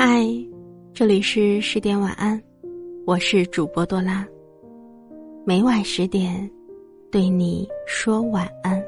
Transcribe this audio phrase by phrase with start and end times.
[0.00, 0.24] 嗨，
[0.94, 2.40] 这里是十点晚安，
[3.04, 4.24] 我是主播多拉。
[5.44, 6.48] 每晚十点，
[7.10, 8.80] 对你说晚安。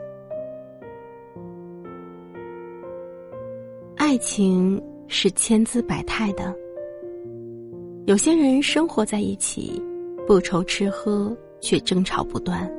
[3.97, 6.55] 爱情是千姿百态的，
[8.07, 9.83] 有些人生活在一起，
[10.29, 12.73] 不愁吃喝，却争吵不断，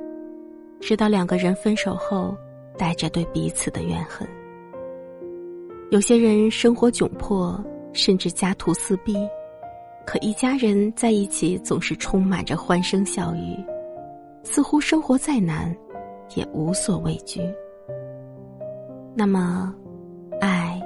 [0.80, 2.34] 直到两个人分手后，
[2.78, 4.26] 带着对彼此的怨恨。
[5.90, 7.62] 有些人生活窘迫。
[7.94, 9.16] 甚至家徒四壁，
[10.06, 13.58] 可一家人在一起总是充满着欢声笑语，
[14.44, 15.76] 似乎生活再难，
[16.36, 17.42] 也无所畏惧。
[19.14, 19.74] 那么，
[20.40, 20.82] 爱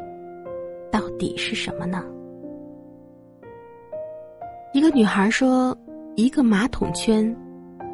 [0.91, 2.03] 到底是什么呢？
[4.73, 5.77] 一个女孩说
[6.17, 7.35] ：“一个马桶圈，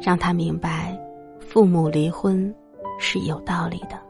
[0.00, 0.98] 让她明白，
[1.38, 2.52] 父母离婚
[2.98, 4.00] 是有道理的。”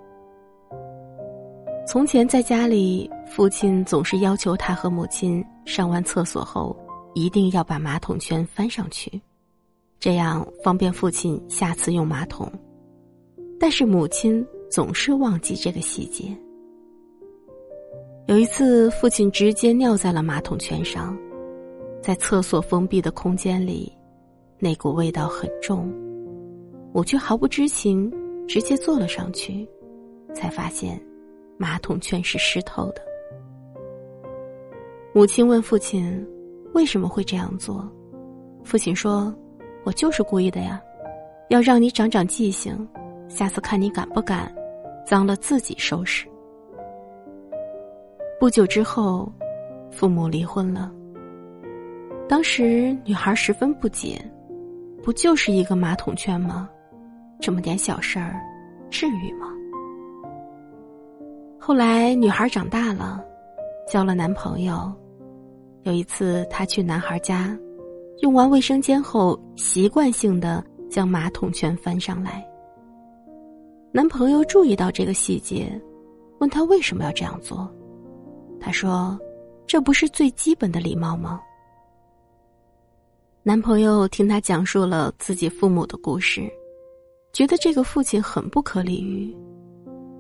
[1.93, 6.75] 从前在家里，父亲总是要求他和母亲上完厕所后，
[7.13, 9.21] 一定要把马桶圈翻上去，
[10.01, 12.51] 这样方便父亲下次用马桶。
[13.61, 16.35] 但是母亲总是忘记这个细节。
[18.25, 21.15] 有一次，父亲直接尿在了马桶圈上，
[22.01, 23.93] 在厕所封闭的空间里，
[24.59, 25.93] 那股味道很重，
[26.95, 28.11] 我却毫不知情，
[28.49, 29.69] 直接坐了上去，
[30.35, 30.99] 才发现。
[31.63, 33.01] 马桶圈是湿透的。
[35.15, 36.27] 母亲问父亲
[36.75, 37.89] ：“为什么会这样做？”
[38.65, 39.33] 父亲说
[39.87, 40.83] ：“我就是故意的呀，
[41.51, 42.77] 要让你长长记性，
[43.29, 44.53] 下次看你敢不敢，
[45.07, 46.27] 脏了自己收拾。”
[48.41, 49.33] 不久之后，
[49.93, 50.93] 父母离婚了。
[52.29, 54.21] 当时女孩十分不解
[55.01, 56.69] ：“不就是一个马桶圈吗？
[57.41, 58.35] 这么点小事儿，
[58.91, 59.47] 至于吗？”
[61.65, 63.25] 后来，女孩长大了，
[63.89, 64.93] 交了男朋友。
[65.85, 67.57] 有一次，她去男孩家，
[68.19, 72.45] 用完卫生间后，习惯性的将马桶圈翻上来。
[73.93, 75.81] 男朋友注意到这个细节，
[76.41, 77.73] 问他为什么要这样做。
[78.61, 79.17] 他说
[79.65, 81.41] ：“这不是最基本的礼貌吗？”
[83.45, 86.53] 男朋友听他讲述了自己父母的故事，
[87.33, 89.33] 觉得这个父亲很不可理喻。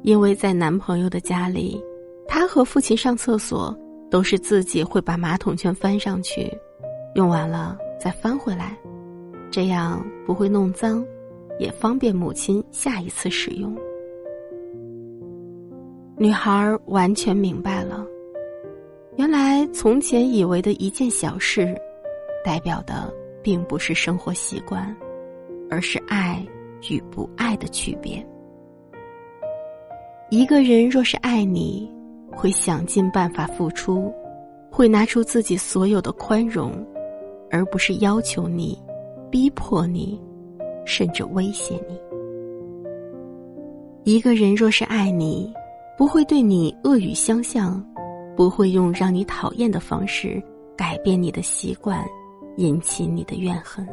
[0.02, 1.82] 因为在男朋友的家里，
[2.26, 3.76] 他和父亲上厕所
[4.10, 6.52] 都是自己会把马桶圈翻上去，
[7.14, 8.76] 用完了再翻回来，
[9.50, 11.04] 这样不会弄脏，
[11.58, 13.72] 也方便母亲下一次使用。
[16.16, 18.04] 女孩完全明白了，
[19.16, 21.74] 原来从前以为的一件小事，
[22.44, 24.94] 代表的并不是生活习惯，
[25.70, 26.44] 而是爱
[26.90, 28.24] 与不爱的区别。
[30.32, 31.93] 一个人若是爱你，
[32.34, 34.10] 会想尽办法付出，
[34.70, 36.72] 会拿出自己所有的宽容，
[37.50, 38.82] 而不是要求你、
[39.31, 40.19] 逼迫你，
[40.87, 42.00] 甚至威胁你。
[44.10, 45.53] 一个人若是爱你，
[45.98, 47.84] 不会对你恶语相向，
[48.34, 50.43] 不会用让你讨厌的方式
[50.75, 52.03] 改变你的习惯，
[52.56, 53.87] 引起你的怨恨。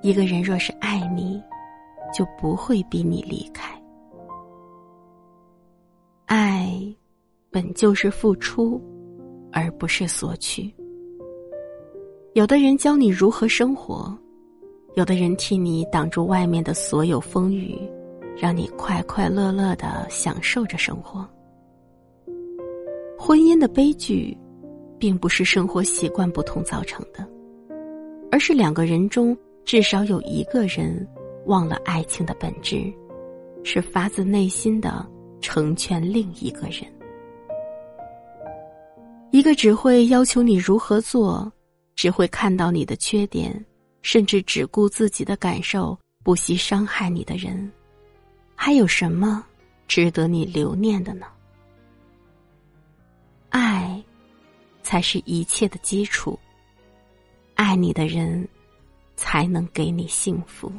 [0.00, 1.42] 一个人若是爱你，
[2.10, 3.75] 就不会逼你离开。
[7.56, 8.78] 本就是付出，
[9.50, 10.70] 而不是索取。
[12.34, 14.14] 有的人教你如何生活，
[14.94, 17.80] 有的人替你挡住外面的所有风雨，
[18.36, 21.26] 让你快快乐乐的享受着生活。
[23.16, 24.36] 婚姻的悲剧，
[24.98, 27.26] 并不是生活习惯不同造成的，
[28.30, 29.34] 而是两个人中
[29.64, 31.08] 至少有一个人
[31.46, 32.92] 忘了爱情的本质，
[33.64, 35.06] 是发自内心的。
[35.42, 36.82] 成全另一个人，
[39.46, 41.52] 个只会要求你如何做，
[41.94, 43.64] 只会看到你的缺点，
[44.02, 47.70] 甚至只顾自己的感受，不惜伤害你的人，
[48.56, 49.46] 还有什么
[49.86, 51.26] 值得你留念的呢？
[53.50, 54.02] 爱，
[54.82, 56.36] 才是一切的基础。
[57.54, 58.48] 爱你的人，
[59.14, 60.72] 才能给你幸福。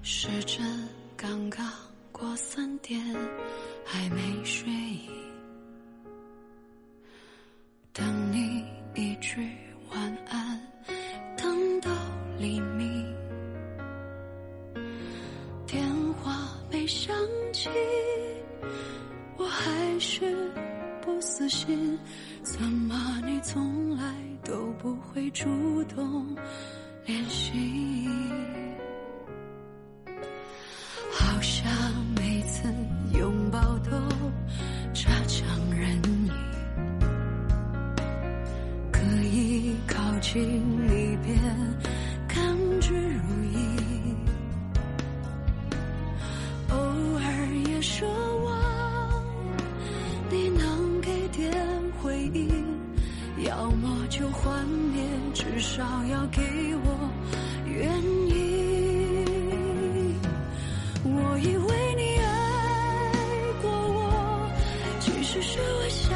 [0.00, 1.70] 时针刚刚。
[2.16, 2.98] 过三点
[3.84, 4.70] 还没睡，
[7.96, 8.64] 等你
[8.96, 9.40] 一句
[9.92, 10.60] 晚安，
[11.36, 11.92] 等到
[12.36, 13.06] 黎明。
[15.64, 15.80] 电
[16.14, 16.34] 话
[16.68, 17.16] 没响
[17.52, 17.70] 起，
[19.36, 20.50] 我还是
[21.00, 21.96] 不死心。
[22.42, 24.02] 怎么你从来
[24.42, 25.44] 都不会主
[25.84, 26.36] 动
[27.06, 28.08] 联系？
[54.08, 55.02] 求幻灭，
[55.32, 56.40] 至少要给
[56.84, 57.10] 我
[57.66, 57.90] 原
[58.28, 58.34] 因。
[61.04, 62.24] 我以为你爱
[63.60, 64.50] 过我，
[65.00, 66.12] 其实是我想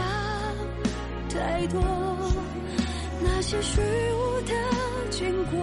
[1.28, 1.82] 太多。
[3.20, 4.52] 那些虚无的
[5.10, 5.58] 经过，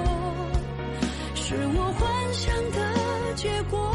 [1.35, 3.94] 是我幻想的结果。